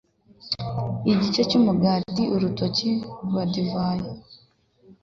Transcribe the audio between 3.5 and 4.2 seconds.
divayi